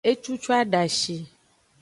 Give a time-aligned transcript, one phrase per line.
[0.09, 1.17] Ecucu adashi.